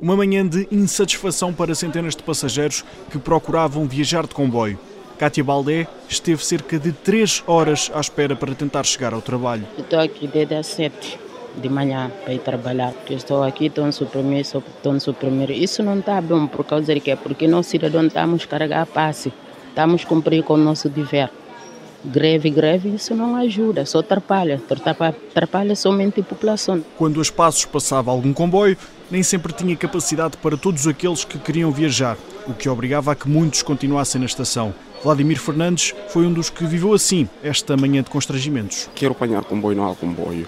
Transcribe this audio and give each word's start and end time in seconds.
Uma 0.00 0.16
manhã 0.16 0.48
de 0.48 0.66
insatisfação 0.72 1.52
para 1.52 1.74
centenas 1.74 2.16
de 2.16 2.22
passageiros 2.22 2.82
que 3.10 3.18
procuravam 3.18 3.86
viajar 3.86 4.26
de 4.26 4.34
comboio. 4.34 4.78
Kátia 5.18 5.44
Baldé 5.44 5.86
esteve 6.08 6.42
cerca 6.42 6.78
de 6.78 6.90
3 6.90 7.44
horas 7.46 7.90
à 7.94 8.00
espera 8.00 8.34
para 8.34 8.54
tentar 8.54 8.82
chegar 8.84 9.12
ao 9.12 9.20
trabalho. 9.20 9.66
Estou 9.76 10.00
aqui 10.00 10.26
desde 10.26 10.54
as 10.54 10.68
7 10.68 11.18
de 11.60 11.68
manhã 11.68 12.10
para 12.24 12.32
ir 12.32 12.38
trabalhar. 12.38 12.92
Porque 12.92 13.12
estou 13.12 13.42
aqui, 13.42 13.66
estou 13.66 13.84
no 13.84 13.92
suprimir, 13.92 14.40
estou 14.40 14.90
no 14.90 15.00
suprimir. 15.00 15.50
Isso 15.50 15.82
não 15.82 15.98
está 15.98 16.18
bom 16.18 16.46
por 16.46 16.64
causa 16.64 16.94
de 16.94 17.00
quê? 17.00 17.14
Porque 17.14 17.46
nós 17.46 17.66
cidadãos 17.66 18.06
estamos 18.06 18.44
a 18.44 18.46
carregar 18.46 18.86
passe, 18.86 19.30
estamos 19.68 20.02
a 20.02 20.06
cumprir 20.06 20.42
com 20.42 20.54
o 20.54 20.56
nosso 20.56 20.88
dever. 20.88 21.30
Greve, 22.02 22.48
greve, 22.48 22.88
isso 22.94 23.14
não 23.14 23.36
ajuda, 23.36 23.84
só 23.84 23.98
atrapalha. 23.98 24.58
Atrapalha 25.30 25.76
somente 25.76 26.20
a 26.20 26.24
população. 26.24 26.82
Quando 26.96 27.20
as 27.20 27.28
passos 27.28 27.66
passava 27.66 28.10
algum 28.10 28.32
comboio, 28.32 28.78
nem 29.10 29.22
sempre 29.22 29.52
tinha 29.52 29.76
capacidade 29.76 30.36
para 30.36 30.56
todos 30.56 30.86
aqueles 30.86 31.24
que 31.24 31.38
queriam 31.38 31.70
viajar, 31.70 32.16
o 32.46 32.54
que 32.54 32.68
obrigava 32.68 33.12
a 33.12 33.14
que 33.14 33.28
muitos 33.28 33.62
continuassem 33.62 34.20
na 34.20 34.26
estação. 34.26 34.74
Vladimir 35.02 35.40
Fernandes 35.40 35.94
foi 36.08 36.26
um 36.26 36.32
dos 36.32 36.50
que 36.50 36.64
viveu 36.64 36.92
assim 36.92 37.28
esta 37.42 37.76
manhã 37.76 38.02
de 38.02 38.10
constrangimentos. 38.10 38.88
Quero 38.94 39.12
apanhar 39.12 39.44
comboio, 39.44 39.76
não 39.76 39.90
há 39.90 39.96
comboio. 39.96 40.46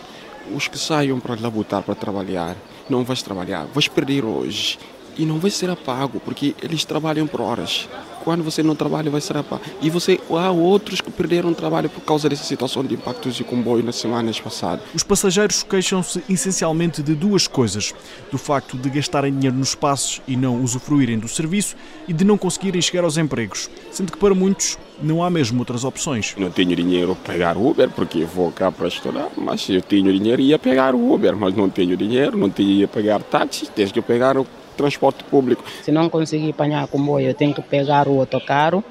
Os 0.54 0.68
que 0.68 0.78
saiam 0.78 1.18
para 1.18 1.40
labutar 1.40 1.82
para 1.82 1.94
trabalhar, 1.94 2.56
não 2.88 3.04
vais 3.04 3.22
trabalhar, 3.22 3.64
vais 3.66 3.88
perder 3.88 4.24
hoje 4.24 4.78
e 5.16 5.24
não 5.24 5.38
vai 5.38 5.50
ser 5.50 5.74
pago 5.76 6.20
porque 6.20 6.54
eles 6.62 6.84
trabalham 6.84 7.26
por 7.26 7.40
horas. 7.40 7.88
Quando 8.24 8.44
você 8.44 8.62
não 8.62 8.74
trabalha, 8.74 9.10
vai 9.10 9.20
ser 9.20 9.34
pago. 9.42 9.62
E 9.80 9.90
você 9.90 10.20
há 10.30 10.50
outros 10.50 11.00
que 11.00 11.10
perderam 11.10 11.52
trabalho 11.52 11.88
por 11.88 12.00
causa 12.02 12.28
dessa 12.28 12.44
situação 12.44 12.84
de 12.84 12.94
impactos 12.94 13.34
de 13.34 13.42
comboio 13.42 13.82
nas 13.82 13.96
semanas 13.96 14.38
passadas. 14.38 14.84
Os 14.94 15.02
passageiros 15.02 15.62
queixam-se 15.62 16.22
essencialmente 16.28 17.02
de 17.02 17.14
duas 17.14 17.48
coisas: 17.48 17.92
do 18.30 18.38
facto 18.38 18.76
de 18.76 18.88
gastarem 18.90 19.32
dinheiro 19.32 19.56
nos 19.56 19.74
passos 19.74 20.22
e 20.26 20.36
não 20.36 20.62
usufruírem 20.62 21.18
do 21.18 21.28
serviço 21.28 21.74
e 22.06 22.12
de 22.12 22.24
não 22.24 22.38
conseguirem 22.38 22.80
chegar 22.80 23.04
aos 23.04 23.16
empregos, 23.16 23.68
sendo 23.90 24.12
que 24.12 24.18
para 24.18 24.34
muitos 24.34 24.78
não 25.02 25.22
há 25.22 25.28
mesmo 25.28 25.58
outras 25.58 25.84
opções. 25.84 26.34
Não 26.38 26.50
tenho 26.50 26.76
dinheiro 26.76 27.16
para 27.16 27.32
pegar 27.32 27.56
Uber 27.56 27.90
porque 27.90 28.24
vou 28.24 28.52
cá 28.52 28.70
para 28.70 28.86
estudar, 28.86 29.30
mas 29.36 29.62
se 29.62 29.74
eu 29.74 29.82
tenho 29.82 30.12
dinheiro 30.12 30.40
ia 30.40 30.58
pegar 30.58 30.94
o 30.94 31.12
Uber, 31.12 31.36
mas 31.36 31.54
não 31.56 31.68
tenho 31.68 31.96
dinheiro, 31.96 32.36
não 32.36 32.48
tinha 32.48 32.86
pegar 32.86 33.20
táxi, 33.22 33.66
tens 33.66 33.90
que 33.90 34.00
pegar 34.00 34.38
o 34.38 34.46
transporte 34.82 35.22
público. 35.24 35.64
Se 35.82 35.92
não 35.92 36.08
conseguir 36.08 36.50
apanhar 36.50 36.86
comboio, 36.88 37.28
eu 37.28 37.34
tenho 37.34 37.54
que 37.54 37.62
pegar 37.62 38.08
o 38.08 38.18
autocarro 38.18 38.82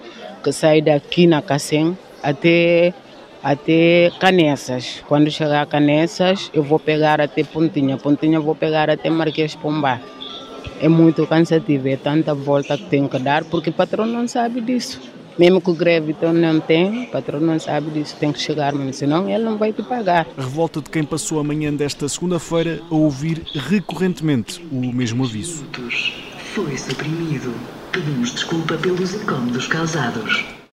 que 0.43 0.51
sai 0.51 0.81
daqui 0.81 1.27
na 1.27 1.41
Cacém 1.41 1.97
até 2.23 2.93
até 3.43 4.11
Canessas. 4.19 5.03
Quando 5.07 5.29
chegar 5.31 5.63
a 5.63 5.65
Canessas, 5.65 6.49
eu 6.53 6.63
vou 6.63 6.79
pegar 6.79 7.19
até 7.19 7.43
Pontinha. 7.43 7.97
Pontinha 7.97 8.39
vou 8.39 8.55
pegar 8.55 8.89
até 8.89 9.09
Marquês 9.09 9.55
Pombá. 9.55 9.99
É 10.79 10.87
muito 10.87 11.27
cansativo, 11.27 11.87
é 11.89 11.97
tanta 11.97 12.33
volta 12.33 12.77
que 12.77 12.85
tenho 12.85 13.09
que 13.09 13.19
dar, 13.19 13.43
porque 13.43 13.69
o 13.71 13.73
patrão 13.73 14.05
não 14.05 14.27
sabe 14.27 14.61
disso. 14.61 14.99
Mesmo 15.37 15.61
que 15.61 15.69
o 15.69 15.73
greve 15.73 16.11
então 16.11 16.33
não 16.33 16.59
tem, 16.59 17.03
o 17.03 17.07
patrão 17.07 17.39
não 17.39 17.59
sabe 17.59 17.89
disso, 17.91 18.15
tem 18.19 18.31
que 18.31 18.39
chegar, 18.39 18.73
mas 18.73 18.97
senão 18.97 19.29
ele 19.29 19.43
não 19.43 19.57
vai 19.57 19.73
te 19.73 19.81
pagar. 19.83 20.27
A 20.37 20.41
revolta 20.41 20.81
de 20.81 20.89
quem 20.89 21.03
passou 21.03 21.39
a 21.39 21.43
manhã 21.43 21.73
desta 21.73 22.07
segunda-feira 22.07 22.81
a 22.89 22.93
ouvir 22.95 23.43
recorrentemente 23.53 24.65
o 24.71 24.93
mesmo 24.93 25.23
aviso. 25.23 25.65
Foi 26.53 26.77
suprimido. 26.77 27.53
Pedimos 27.91 28.33
desculpa 28.33 28.75
pelos 28.77 29.13
incômodos 29.13 29.67
causados. 29.67 30.60